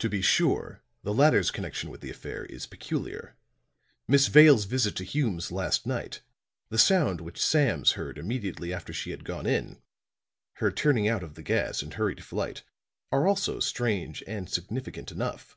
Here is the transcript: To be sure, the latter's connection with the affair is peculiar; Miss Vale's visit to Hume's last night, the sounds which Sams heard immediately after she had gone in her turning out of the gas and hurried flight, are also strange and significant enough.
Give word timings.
To 0.00 0.08
be 0.08 0.22
sure, 0.22 0.82
the 1.04 1.14
latter's 1.14 1.52
connection 1.52 1.88
with 1.88 2.00
the 2.00 2.10
affair 2.10 2.46
is 2.46 2.66
peculiar; 2.66 3.36
Miss 4.08 4.26
Vale's 4.26 4.64
visit 4.64 4.96
to 4.96 5.04
Hume's 5.04 5.52
last 5.52 5.86
night, 5.86 6.20
the 6.70 6.78
sounds 6.80 7.22
which 7.22 7.40
Sams 7.40 7.92
heard 7.92 8.18
immediately 8.18 8.74
after 8.74 8.92
she 8.92 9.12
had 9.12 9.22
gone 9.24 9.46
in 9.46 9.80
her 10.54 10.72
turning 10.72 11.06
out 11.06 11.22
of 11.22 11.36
the 11.36 11.44
gas 11.44 11.80
and 11.80 11.94
hurried 11.94 12.24
flight, 12.24 12.64
are 13.12 13.28
also 13.28 13.60
strange 13.60 14.20
and 14.26 14.50
significant 14.50 15.12
enough. 15.12 15.56